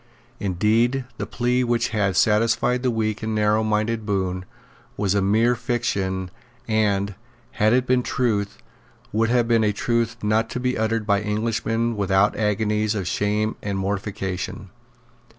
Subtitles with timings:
[0.39, 4.45] Indeed the plea which had satisfied the weak and narrow mind of Bohun
[4.97, 6.31] was a mere fiction,
[6.67, 7.13] and,
[7.51, 8.57] had it been a truth,
[9.11, 13.55] would have been a truth not to be uttered by Englishmen without agonies of shame
[13.61, 14.71] and mortification.